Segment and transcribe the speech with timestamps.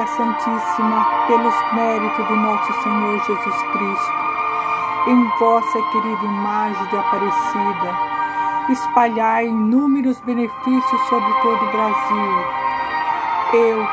[0.00, 4.12] Maria Santíssima, pelos méritos do nosso Senhor Jesus Cristo,
[5.08, 7.98] em vossa querida imagem de Aparecida,
[8.70, 12.44] espalhar inúmeros benefícios sobre todo o Brasil.
[13.52, 13.88] Eu,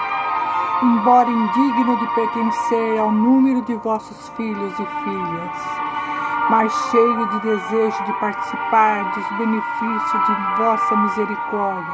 [0.83, 5.57] embora indigno de pertencer ao número de vossos filhos e filhas,
[6.49, 11.93] mas cheio de desejo de participar dos benefícios de vossa misericórdia,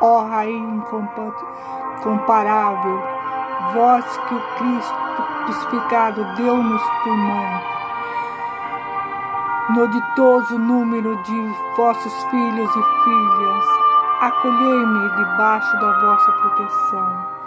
[0.00, 0.82] ó Rainha
[1.98, 3.02] incomparável,
[3.74, 5.00] vós que o Cristo
[5.44, 7.62] crucificado deu-nos por mãe.
[9.70, 13.64] No ditoso número de vossos filhos e filhas,
[14.20, 17.40] acolhei-me debaixo da vossa proteção.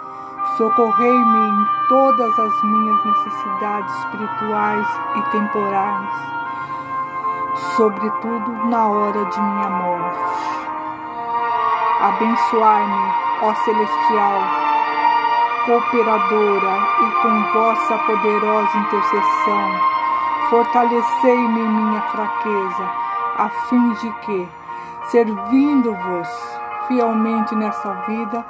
[0.56, 6.14] Socorrei-me em todas as minhas necessidades espirituais e temporais,
[7.76, 10.73] sobretudo na hora de minha morte.
[12.04, 14.40] Abençoai-me, ó celestial,
[15.64, 19.80] cooperadora, e com vossa poderosa intercessão,
[20.50, 22.90] fortalecei-me em minha fraqueza,
[23.38, 24.48] a fim de que,
[25.04, 26.28] servindo-vos
[26.88, 28.44] fielmente nessa vida,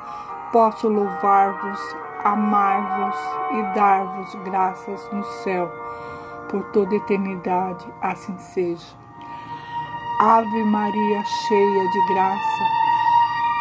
[0.50, 3.16] posso louvar-vos, amar-vos
[3.52, 5.70] e dar-vos graças no céu,
[6.48, 8.97] por toda eternidade, assim seja.
[10.19, 12.83] Ave Maria, cheia de graça,